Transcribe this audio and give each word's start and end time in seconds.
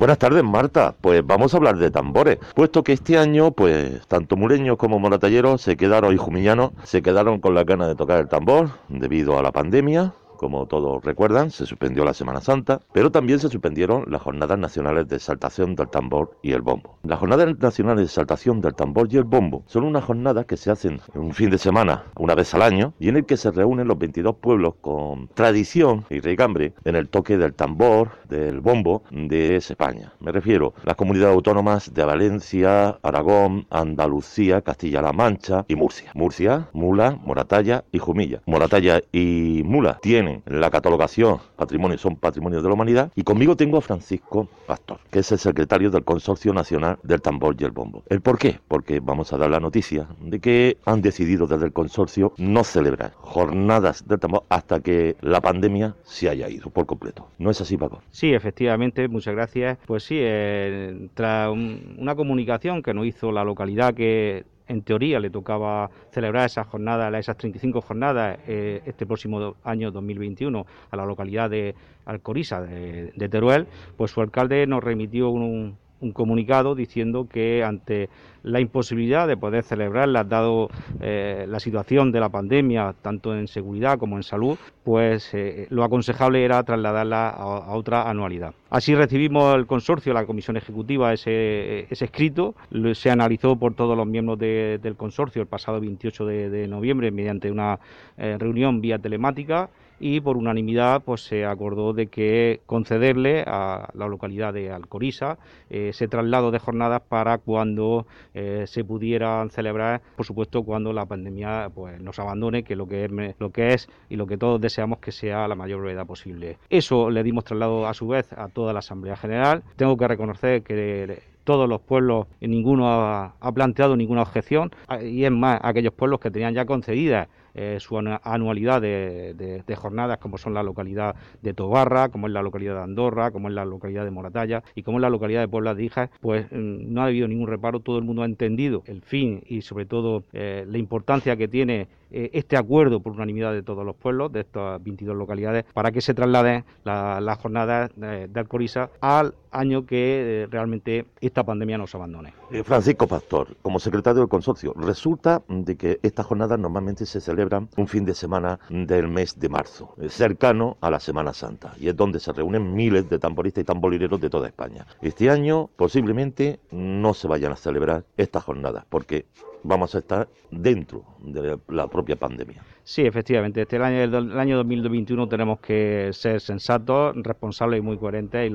Buenas 0.00 0.16
tardes, 0.16 0.42
Marta. 0.42 0.94
Pues 0.98 1.26
vamos 1.26 1.52
a 1.52 1.58
hablar 1.58 1.76
de 1.76 1.90
tambores, 1.90 2.38
puesto 2.54 2.82
que 2.82 2.94
este 2.94 3.18
año, 3.18 3.50
pues 3.50 4.00
tanto 4.08 4.34
mureños 4.34 4.78
como 4.78 4.98
moratalleros 4.98 5.60
se 5.60 5.76
quedaron 5.76 6.14
y 6.14 6.16
jumillanos 6.16 6.70
se 6.84 7.02
quedaron 7.02 7.38
con 7.38 7.54
la 7.54 7.64
ganas 7.64 7.88
de 7.88 7.96
tocar 7.96 8.18
el 8.18 8.26
tambor 8.26 8.70
debido 8.88 9.38
a 9.38 9.42
la 9.42 9.52
pandemia 9.52 10.14
como 10.40 10.64
todos 10.64 11.04
recuerdan, 11.04 11.50
se 11.50 11.66
suspendió 11.66 12.02
la 12.02 12.14
Semana 12.14 12.40
Santa, 12.40 12.80
pero 12.94 13.12
también 13.12 13.40
se 13.40 13.50
suspendieron 13.50 14.06
las 14.08 14.22
Jornadas 14.22 14.58
Nacionales 14.58 15.06
de 15.06 15.16
Exaltación 15.16 15.76
del 15.76 15.90
Tambor 15.90 16.38
y 16.42 16.52
el 16.52 16.62
Bombo. 16.62 16.98
Las 17.02 17.18
Jornadas 17.18 17.58
Nacionales 17.58 17.98
de 17.98 18.06
Exaltación 18.06 18.62
del 18.62 18.74
Tambor 18.74 19.08
y 19.10 19.18
el 19.18 19.24
Bombo 19.24 19.64
son 19.66 19.84
unas 19.84 20.02
jornadas 20.02 20.46
que 20.46 20.56
se 20.56 20.70
hacen 20.70 20.98
un 21.14 21.34
fin 21.34 21.50
de 21.50 21.58
semana, 21.58 22.04
una 22.16 22.34
vez 22.34 22.54
al 22.54 22.62
año, 22.62 22.94
y 22.98 23.10
en 23.10 23.18
el 23.18 23.26
que 23.26 23.36
se 23.36 23.50
reúnen 23.50 23.86
los 23.86 23.98
22 23.98 24.36
pueblos 24.36 24.76
con 24.80 25.28
tradición 25.34 26.06
y 26.08 26.20
regambre 26.20 26.72
en 26.86 26.96
el 26.96 27.10
toque 27.10 27.36
del 27.36 27.52
tambor, 27.52 28.12
del 28.26 28.60
bombo 28.60 29.02
de 29.10 29.56
España. 29.56 30.14
Me 30.20 30.32
refiero 30.32 30.72
a 30.82 30.86
las 30.86 30.96
comunidades 30.96 31.34
autónomas 31.34 31.92
de 31.92 32.02
Valencia, 32.02 32.98
Aragón, 33.02 33.66
Andalucía, 33.68 34.62
Castilla-La 34.62 35.12
Mancha 35.12 35.66
y 35.68 35.74
Murcia. 35.74 36.12
Murcia, 36.14 36.70
Mula, 36.72 37.18
Moratalla 37.22 37.84
y 37.92 37.98
Jumilla. 37.98 38.40
Moratalla 38.46 39.02
y 39.12 39.60
Mula 39.66 39.98
tienen 40.00 40.29
la 40.46 40.70
catalogación 40.70 41.38
patrimonio, 41.56 41.98
son 41.98 42.16
patrimonio 42.16 42.62
de 42.62 42.68
la 42.68 42.74
humanidad. 42.74 43.12
Y 43.14 43.22
conmigo 43.22 43.56
tengo 43.56 43.78
a 43.78 43.80
Francisco 43.80 44.48
Pastor, 44.66 44.98
que 45.10 45.20
es 45.20 45.32
el 45.32 45.38
secretario 45.38 45.90
del 45.90 46.04
Consorcio 46.04 46.52
Nacional 46.52 46.98
del 47.02 47.20
Tambor 47.20 47.56
y 47.58 47.64
el 47.64 47.70
Bombo. 47.70 48.02
¿El 48.08 48.20
por 48.20 48.38
qué? 48.38 48.60
Porque 48.68 49.00
vamos 49.00 49.32
a 49.32 49.38
dar 49.38 49.50
la 49.50 49.60
noticia 49.60 50.06
de 50.20 50.40
que 50.40 50.78
han 50.84 51.02
decidido 51.02 51.46
desde 51.46 51.66
el 51.66 51.72
consorcio 51.72 52.32
no 52.38 52.64
celebrar 52.64 53.12
jornadas 53.14 54.06
del 54.06 54.18
tambor 54.18 54.44
hasta 54.48 54.80
que 54.80 55.16
la 55.20 55.40
pandemia 55.40 55.94
se 56.04 56.28
haya 56.28 56.48
ido 56.48 56.70
por 56.70 56.86
completo. 56.86 57.28
¿No 57.38 57.50
es 57.50 57.60
así, 57.60 57.76
Paco? 57.76 58.02
Sí, 58.10 58.32
efectivamente, 58.32 59.08
muchas 59.08 59.34
gracias. 59.34 59.78
Pues 59.86 60.04
sí, 60.04 60.16
eh, 60.18 61.08
tras 61.14 61.50
una 61.50 62.14
comunicación 62.14 62.82
que 62.82 62.94
nos 62.94 63.06
hizo 63.06 63.32
la 63.32 63.44
localidad 63.44 63.94
que 63.94 64.44
en 64.70 64.82
teoría 64.82 65.18
le 65.18 65.30
tocaba 65.30 65.90
celebrar 66.12 66.46
esas 66.46 66.66
jornadas, 66.68 67.12
esas 67.14 67.36
35 67.36 67.80
jornadas 67.80 68.38
eh, 68.46 68.80
este 68.86 69.04
próximo 69.04 69.56
año 69.64 69.90
2021 69.90 70.64
a 70.90 70.96
la 70.96 71.04
localidad 71.04 71.50
de 71.50 71.74
Alcorisa 72.06 72.62
de, 72.62 73.12
de 73.16 73.28
Teruel, 73.28 73.66
pues 73.96 74.12
su 74.12 74.20
alcalde 74.20 74.66
nos 74.68 74.82
remitió 74.82 75.30
un, 75.30 75.42
un 75.42 75.76
comunicado 76.12 76.74
diciendo 76.74 77.28
que 77.30 77.62
ante 77.62 78.08
la 78.42 78.60
imposibilidad 78.60 79.28
de 79.28 79.36
poder 79.36 79.64
celebrarlas, 79.64 80.28
dado 80.28 80.70
eh, 81.00 81.44
la 81.48 81.60
situación 81.60 82.10
de 82.10 82.20
la 82.20 82.30
pandemia, 82.30 82.94
tanto 83.02 83.36
en 83.36 83.48
seguridad 83.48 83.98
como 83.98 84.16
en 84.16 84.22
salud, 84.22 84.56
pues 84.82 85.34
eh, 85.34 85.66
lo 85.70 85.84
aconsejable 85.84 86.44
era 86.44 86.62
trasladarla 86.62 87.28
a, 87.28 87.74
otra 87.74 88.08
anualidad. 88.08 88.54
Así 88.70 88.94
recibimos 88.94 89.54
el 89.54 89.66
consorcio, 89.66 90.14
la 90.14 90.26
comisión 90.26 90.56
ejecutiva, 90.56 91.12
ese, 91.12 91.86
escrito, 91.90 92.54
se 92.94 93.10
analizó 93.10 93.56
por 93.56 93.74
todos 93.74 93.96
los 93.96 94.06
miembros 94.06 94.38
del 94.38 94.94
consorcio 94.96 95.42
el 95.42 95.48
pasado 95.48 95.80
28 95.80 96.26
de, 96.26 96.68
noviembre 96.68 97.10
mediante 97.10 97.50
una 97.50 97.78
eh, 98.16 98.36
reunión 98.38 98.80
vía 98.80 98.98
telemática 98.98 99.70
y 100.00 100.20
por 100.20 100.36
unanimidad 100.36 101.02
pues 101.02 101.22
se 101.22 101.44
acordó 101.44 101.92
de 101.92 102.06
que 102.06 102.60
concederle 102.66 103.44
a 103.46 103.90
la 103.94 104.08
localidad 104.08 104.54
de 104.54 104.70
Alcorisa 104.72 105.38
eh, 105.68 105.90
ese 105.90 106.08
traslado 106.08 106.50
de 106.50 106.58
jornadas 106.58 107.02
para 107.06 107.38
cuando 107.38 108.06
eh, 108.34 108.64
se 108.66 108.82
pudieran 108.82 109.50
celebrar, 109.50 110.00
por 110.16 110.24
supuesto 110.26 110.62
cuando 110.62 110.92
la 110.92 111.04
pandemia 111.04 111.70
pues 111.74 112.00
nos 112.00 112.18
abandone, 112.18 112.62
que 112.62 112.74
lo 112.74 112.88
que 112.88 113.04
es 113.04 113.10
lo 113.38 113.50
que 113.50 113.74
es 113.74 113.88
y 114.08 114.16
lo 114.16 114.26
que 114.26 114.38
todos 114.38 114.60
deseamos 114.60 114.98
que 114.98 115.12
sea 115.12 115.46
la 115.46 115.54
mayor 115.54 115.82
brevedad 115.82 116.06
posible. 116.06 116.58
Eso 116.70 117.10
le 117.10 117.22
dimos 117.22 117.44
traslado 117.44 117.86
a 117.86 117.94
su 117.94 118.08
vez 118.08 118.32
a 118.32 118.48
toda 118.48 118.72
la 118.72 118.78
Asamblea 118.78 119.16
General. 119.16 119.62
Tengo 119.76 119.96
que 119.96 120.08
reconocer 120.08 120.62
que 120.62 121.22
todos 121.44 121.68
los 121.68 121.80
pueblos, 121.80 122.26
ninguno 122.40 122.88
ha, 122.88 123.34
ha, 123.40 123.52
planteado 123.52 123.96
ninguna 123.96 124.22
objeción, 124.22 124.70
y 125.02 125.24
es 125.24 125.30
más, 125.30 125.58
aquellos 125.62 125.92
pueblos 125.92 126.20
que 126.20 126.30
tenían 126.30 126.54
ya 126.54 126.64
concedidas 126.64 127.28
eh, 127.54 127.78
su 127.80 127.98
anualidad 127.98 128.80
de, 128.80 129.74
jornadas, 129.76 130.18
como 130.18 130.38
son 130.38 130.54
la 130.54 130.62
localidad 130.62 131.14
de 131.42 131.54
Tobarra, 131.54 132.08
como 132.08 132.26
es 132.26 132.32
la 132.32 132.42
localidad 132.42 132.76
de 132.76 132.82
Andorra, 132.82 133.30
como 133.30 133.48
es 133.48 133.54
la 133.54 133.64
localidad 133.64 134.04
de 134.04 134.10
Moratalla 134.10 134.62
y 134.74 134.82
como 134.82 134.98
es 134.98 135.02
la 135.02 135.10
localidad 135.10 135.40
de 135.40 135.48
Puebla 135.48 135.74
de 135.74 135.84
Hijas, 135.84 136.10
pues 136.20 136.46
mm, 136.50 136.92
no 136.92 137.02
ha 137.02 137.06
habido 137.06 137.28
ningún 137.28 137.48
reparo, 137.48 137.80
todo 137.80 137.98
el 137.98 138.04
mundo 138.04 138.22
ha 138.22 138.26
entendido 138.26 138.82
el 138.86 139.02
fin 139.02 139.42
y 139.46 139.62
sobre 139.62 139.86
todo 139.86 140.24
eh, 140.32 140.64
la 140.68 140.78
importancia 140.78 141.36
que 141.36 141.48
tiene 141.48 141.88
eh, 142.10 142.30
este 142.32 142.56
acuerdo 142.56 143.00
por 143.00 143.12
unanimidad 143.12 143.52
de 143.52 143.62
todos 143.62 143.84
los 143.84 143.96
pueblos, 143.96 144.32
de 144.32 144.40
estas 144.40 144.82
22 144.82 145.16
localidades, 145.16 145.64
para 145.72 145.92
que 145.92 146.00
se 146.00 146.14
traslade 146.14 146.64
las 146.84 147.38
jornadas 147.38 147.90
de, 147.96 148.28
Alcoriza 148.40 148.88
al 149.02 149.34
año 149.50 149.84
que 149.84 150.48
realmente 150.50 151.04
esta 151.20 151.44
pandemia 151.44 151.76
nos 151.76 151.94
abandone. 151.94 152.32
Francisco 152.64 153.06
Pastor, 153.06 153.48
como 153.60 153.78
secretario 153.78 154.20
del 154.20 154.28
consorcio, 154.28 154.72
resulta 154.74 155.42
de 155.48 155.76
que 155.76 156.00
estas 156.02 156.26
jornadas 156.26 156.58
normalmente 156.58 157.06
se 157.06 157.20
celebran 157.20 157.68
un 157.76 157.86
fin 157.86 158.04
de 158.04 158.14
semana 158.14 158.58
del 158.68 159.08
mes 159.08 159.38
de 159.38 159.48
marzo, 159.48 159.94
eh, 160.00 160.08
cercano 160.08 160.76
a 160.80 160.90
la 160.90 161.00
Semana 161.00 161.32
Santa, 161.32 161.74
y 161.78 161.88
es 161.88 161.96
donde 161.96 162.20
se 162.20 162.32
reúnen 162.32 162.74
miles 162.74 163.08
de 163.08 163.18
tamboristas 163.18 163.62
y 163.62 163.64
tamborileros 163.64 164.20
de 164.20 164.30
toda 164.30 164.48
España. 164.48 164.86
Este 165.02 165.30
año 165.30 165.68
posiblemente 165.76 166.60
no 166.70 167.14
se 167.14 167.28
vayan 167.28 167.52
a 167.52 167.56
celebrar 167.56 168.04
estas 168.16 168.44
jornadas, 168.44 168.84
porque 168.88 169.26
vamos 169.62 169.94
a 169.94 169.98
estar 169.98 170.28
dentro 170.50 171.04
de 171.20 171.58
la 171.68 171.86
pandemia. 172.16 172.62
Sí, 172.84 173.02
efectivamente. 173.02 173.62
Este 173.62 173.76
año, 173.76 174.02
el 174.02 174.38
año 174.38 174.56
2021 174.56 175.28
tenemos 175.28 175.60
que 175.60 176.10
ser 176.12 176.40
sensatos, 176.40 177.14
responsables 177.16 177.78
y 177.78 177.82
muy 177.82 177.96
coherentes 177.98 178.50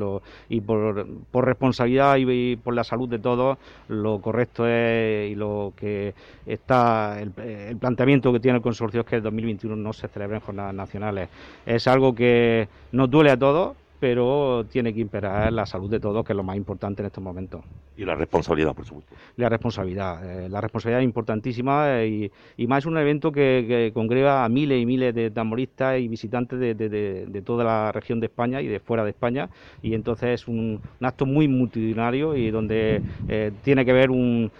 y, 0.50 0.62
por, 0.62 1.46
responsabilidad 1.46 2.18
y, 2.18 2.56
por 2.56 2.74
la 2.74 2.84
salud 2.84 3.10
de 3.10 3.20
todos, 3.20 3.58
lo 3.88 4.20
correcto 4.20 4.68
es 4.68 5.32
y 5.32 5.36
lo 5.36 5.74
que 5.76 6.14
está 6.46 7.20
el, 7.22 7.32
el 7.38 7.78
planteamiento 7.78 8.32
que 8.34 8.40
tiene 8.40 8.58
el 8.58 8.62
consorcio 8.62 9.02
es 9.02 9.08
que 9.08 9.18
el 9.18 9.24
2021 9.24 9.76
no 9.76 9.94
se 9.94 10.08
celebren 10.08 10.42
jornadas 10.42 10.74
nacionales. 10.74 11.30
Es 11.66 11.88
algo 11.88 12.14
que 12.14 12.68
nos 12.92 13.10
duele 13.10 13.32
a 13.32 13.38
todos, 13.38 13.76
pero 14.00 14.66
tiene 14.70 14.94
que 14.94 15.00
imperar 15.00 15.52
la 15.54 15.66
salud 15.66 15.90
de 15.90 16.00
todos, 16.00 16.26
que 16.26 16.34
es 16.34 16.38
lo 16.38 16.44
más 16.44 16.58
importante 16.58 17.02
en 17.02 17.08
estos 17.08 17.24
momentos. 17.24 17.62
Y 17.98 18.04
la 18.04 18.16
responsabilidad, 18.16 18.74
por 18.76 18.86
supuesto. 18.86 19.16
La 19.38 19.48
responsabilidad. 19.48 20.46
Eh, 20.46 20.50
la 20.50 20.60
responsabilidad 20.60 21.02
es 21.02 21.06
importantísima 21.06 22.02
eh, 22.02 22.30
y, 22.58 22.68
más 22.68 22.80
es 22.80 22.86
un 22.88 22.98
evento 22.98 23.32
que, 23.32 23.92
congrega 23.94 24.44
a 24.44 24.50
miles 24.50 24.82
y 24.82 24.86
miles 24.86 25.16
de 25.16 25.32
tamboristas 25.32 26.00
y 26.00 26.08
visitantes 26.08 26.60
de, 26.60 27.42
toda 27.46 27.64
la 27.64 27.92
región 27.92 28.20
de 28.20 28.26
España 28.26 28.62
y 28.62 28.68
de 28.68 28.80
fuera 28.80 29.04
de 29.04 29.12
España. 29.12 29.50
Y 29.82 29.94
entonces 29.94 30.42
es 30.42 30.48
un, 30.48 30.82
acto 31.00 31.26
muy 31.26 31.48
multitudinario 31.48 32.36
y 32.36 32.52
donde 32.52 33.02
eh, 33.30 33.52
tiene 33.64 33.86
que 33.86 33.94
ver 33.94 34.12
un, 34.12 34.52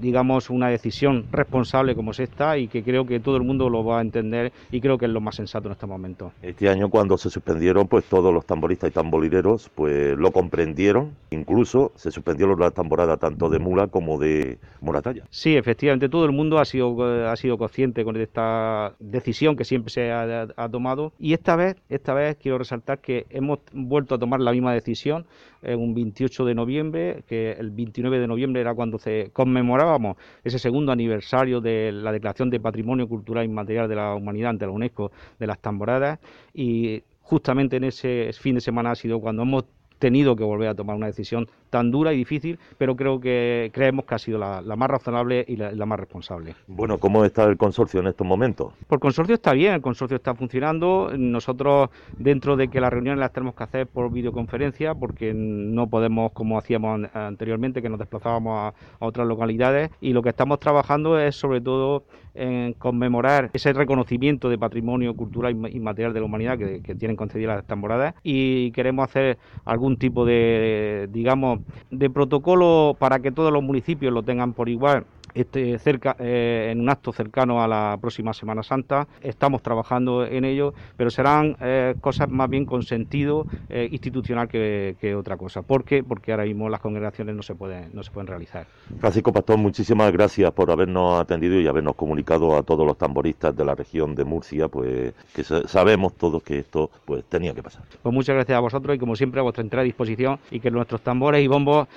digamos, 0.00 0.50
una 0.50 0.68
decisión 0.68 1.26
responsable 1.30 1.94
como 1.94 2.10
es 2.10 2.20
esta 2.20 2.58
y 2.58 2.66
que 2.66 2.82
creo 2.82 3.06
que 3.06 3.20
todo 3.20 3.36
el 3.36 3.42
mundo 3.42 3.68
lo 3.68 3.84
va 3.84 3.98
a 3.98 4.02
entender 4.02 4.52
y 4.72 4.80
creo 4.80 4.98
que 4.98 5.06
es 5.06 5.10
lo 5.10 5.20
más 5.20 5.36
sensato 5.36 5.68
en 5.68 5.72
este 5.72 5.86
momento. 5.86 6.32
Este 6.42 6.68
año 6.68 6.88
cuando 6.88 7.16
se 7.16 7.30
suspendieron, 7.30 7.86
pues 7.86 8.04
todos 8.06 8.34
los 8.34 8.39
tamboristas 8.46 8.90
y 8.90 8.92
tamborileros 8.92 9.70
pues 9.74 10.16
lo 10.16 10.32
comprendieron, 10.32 11.16
incluso 11.30 11.92
se 11.94 12.10
suspendieron 12.10 12.58
las 12.58 12.74
tamboradas 12.74 13.18
tanto 13.18 13.48
de 13.48 13.58
Mula 13.58 13.86
como 13.88 14.18
de 14.18 14.58
Moratalla. 14.80 15.24
Sí, 15.30 15.56
efectivamente, 15.56 16.08
todo 16.08 16.24
el 16.24 16.32
mundo 16.32 16.58
ha 16.58 16.64
sido, 16.64 17.28
ha 17.28 17.36
sido 17.36 17.58
consciente 17.58 18.04
con 18.04 18.16
esta 18.16 18.94
decisión 18.98 19.56
que 19.56 19.64
siempre 19.64 19.90
se 19.90 20.10
ha, 20.10 20.48
ha 20.56 20.68
tomado. 20.68 21.12
Y 21.18 21.32
esta 21.32 21.56
vez, 21.56 21.76
esta 21.88 22.14
vez 22.14 22.36
quiero 22.36 22.58
resaltar 22.58 22.98
que 22.98 23.26
hemos 23.30 23.60
vuelto 23.72 24.14
a 24.14 24.18
tomar 24.18 24.40
la 24.40 24.52
misma 24.52 24.72
decisión 24.72 25.26
un 25.62 25.94
28 25.94 26.44
de 26.44 26.54
noviembre, 26.54 27.22
que 27.26 27.52
el 27.52 27.70
29 27.70 28.18
de 28.18 28.26
noviembre 28.26 28.60
era 28.60 28.74
cuando 28.74 28.98
se 28.98 29.30
conmemorábamos 29.32 30.16
ese 30.42 30.58
segundo 30.58 30.92
aniversario 30.92 31.60
de 31.60 31.92
la 31.92 32.12
Declaración 32.12 32.50
de 32.50 32.60
Patrimonio 32.60 33.08
Cultural 33.08 33.44
Inmaterial 33.44 33.88
de 33.88 33.96
la 33.96 34.14
Humanidad 34.14 34.50
ante 34.50 34.66
la 34.66 34.72
UNESCO 34.72 35.12
de 35.38 35.46
las 35.46 35.58
tamboradas. 35.58 36.18
Y 36.54 37.02
justamente 37.30 37.76
en 37.76 37.84
ese 37.84 38.32
fin 38.32 38.56
de 38.56 38.60
semana 38.60 38.90
ha 38.90 38.94
sido 38.96 39.20
cuando 39.20 39.42
hemos 39.42 39.64
tenido 40.00 40.34
que 40.34 40.42
volver 40.42 40.68
a 40.68 40.74
tomar 40.74 40.96
una 40.96 41.06
decisión 41.06 41.48
tan 41.70 41.90
dura 41.90 42.12
y 42.12 42.16
difícil, 42.18 42.58
pero 42.76 42.96
creo 42.96 43.20
que 43.20 43.70
creemos 43.72 44.04
que 44.04 44.14
ha 44.14 44.18
sido 44.18 44.38
la, 44.38 44.62
más 44.76 44.90
razonable 44.90 45.44
y 45.48 45.56
la, 45.56 45.86
más 45.86 45.98
responsable. 45.98 46.54
Bueno, 46.66 46.98
¿cómo 46.98 47.24
está 47.24 47.44
el 47.44 47.56
consorcio 47.56 48.00
en 48.00 48.08
estos 48.08 48.26
momentos? 48.26 48.72
Pues 48.86 48.98
el 48.98 49.00
consorcio 49.00 49.34
está 49.36 49.52
bien, 49.52 49.74
el 49.74 49.80
consorcio 49.80 50.16
está 50.16 50.34
funcionando. 50.34 51.10
Nosotros, 51.16 51.90
dentro 52.18 52.56
de 52.56 52.68
que 52.68 52.80
las 52.80 52.92
reuniones 52.92 53.20
las 53.20 53.32
tenemos 53.32 53.54
que 53.54 53.62
hacer 53.62 53.86
por 53.86 54.10
videoconferencia, 54.10 54.94
porque 54.94 55.32
no 55.34 55.86
podemos, 55.86 56.32
como 56.32 56.58
hacíamos 56.58 57.08
anteriormente, 57.14 57.80
que 57.80 57.88
nos 57.88 57.98
desplazábamos 57.98 58.74
a, 58.74 58.74
otras 58.98 59.26
localidades, 59.26 59.90
y 60.00 60.12
lo 60.12 60.22
que 60.22 60.28
estamos 60.30 60.58
trabajando 60.58 61.18
es 61.18 61.36
sobre 61.36 61.60
todo 61.60 62.04
en 62.34 62.74
conmemorar 62.74 63.50
ese 63.52 63.72
reconocimiento 63.72 64.48
de 64.48 64.58
patrimonio 64.58 65.14
cultural 65.14 65.52
y 65.70 65.80
material 65.80 66.12
de 66.12 66.20
la 66.20 66.26
humanidad 66.26 66.58
que, 66.58 66.80
que 66.80 66.94
tienen 66.94 67.16
concedidas 67.16 67.56
las 67.56 67.66
temporadas 67.66 68.14
y 68.22 68.70
queremos 68.72 69.08
hacer 69.08 69.38
algún 69.64 69.96
tipo 69.96 70.24
de, 70.24 71.08
digamos, 71.10 71.59
de 71.90 72.10
protocolo 72.10 72.96
para 72.98 73.20
que 73.20 73.32
todos 73.32 73.52
los 73.52 73.62
municipios 73.62 74.12
lo 74.12 74.22
tengan 74.22 74.52
por 74.52 74.68
igual 74.68 75.06
este, 75.34 75.78
cerca, 75.78 76.16
eh, 76.18 76.68
en 76.70 76.80
un 76.80 76.88
acto 76.88 77.12
cercano 77.12 77.62
a 77.62 77.68
la 77.68 77.96
próxima 78.00 78.32
Semana 78.32 78.62
Santa. 78.62 79.06
Estamos 79.20 79.62
trabajando 79.62 80.24
en 80.24 80.44
ello, 80.44 80.74
pero 80.96 81.10
serán 81.10 81.56
eh, 81.60 81.94
cosas 82.00 82.28
más 82.28 82.48
bien 82.48 82.66
con 82.66 82.82
sentido 82.82 83.46
eh, 83.68 83.88
institucional 83.90 84.48
que, 84.48 84.96
otra 85.16 85.36
cosa. 85.36 85.62
¿Por 85.62 85.84
qué? 85.84 86.02
Porque 86.02 86.30
ahora 86.30 86.44
mismo 86.44 86.68
las 86.68 86.80
congregaciones 86.80 87.34
no 87.34 87.42
se 87.42 87.54
pueden, 87.54 87.90
no 87.92 88.02
se 88.02 88.10
pueden 88.10 88.26
realizar. 88.26 88.66
Francisco 88.98 89.32
Pastor, 89.32 89.58
muchísimas 89.58 90.12
gracias 90.12 90.50
por 90.52 90.70
habernos 90.70 91.20
atendido 91.20 91.60
y 91.60 91.66
habernos 91.66 91.96
comunicado 91.96 92.56
a 92.56 92.62
todos 92.62 92.86
los 92.86 92.96
tamboristas 92.96 93.56
de 93.56 93.64
la 93.64 93.74
región 93.74 94.14
de 94.14 94.24
Murcia, 94.24 94.68
pues 94.68 95.12
que 95.34 95.42
sabemos 95.44 96.14
todos 96.14 96.42
que 96.42 96.60
esto 96.60 96.90
pues 97.04 97.24
tenía 97.24 97.54
que 97.54 97.62
pasar. 97.62 97.82
Pues 98.02 98.14
muchas 98.14 98.34
gracias 98.34 98.56
a 98.56 98.60
vosotros 98.60 98.96
y 98.96 98.98
como 98.98 99.16
siempre 99.16 99.40
a 99.40 99.42
vuestra 99.42 99.62
entera 99.62 99.82
disposición 99.82 100.38
y 100.50 100.60
que 100.60 100.70
nuestros 100.70 101.00
tambores 101.00 101.42
y 101.42 101.48
bombos 101.48 101.88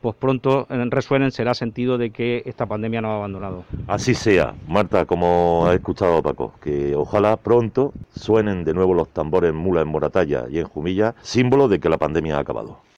pues 0.00 0.16
pronto 0.16 0.66
resuenen 0.68 1.30
será 1.30 1.54
sentido 1.54 1.98
de 1.98 2.10
que 2.10 2.42
esta 2.44 2.66
pandemia 2.66 2.77
pandemia 2.78 3.00
nos 3.00 3.10
ha 3.10 3.16
abandonado. 3.16 3.64
Así 3.88 4.14
sea, 4.14 4.54
Marta, 4.68 5.04
como 5.04 5.66
ha 5.66 5.74
escuchado 5.74 6.22
Paco, 6.22 6.52
que 6.62 6.94
ojalá 6.94 7.36
pronto 7.36 7.92
suenen 8.14 8.62
de 8.62 8.72
nuevo 8.72 8.94
los 8.94 9.08
tambores 9.08 9.50
en 9.50 9.56
Mula, 9.56 9.80
en 9.80 9.88
Moratalla 9.88 10.44
y 10.48 10.60
en 10.60 10.64
Jumilla, 10.64 11.16
símbolo 11.22 11.66
de 11.66 11.80
que 11.80 11.88
la 11.88 11.98
pandemia 11.98 12.36
ha 12.36 12.40
acabado. 12.40 12.78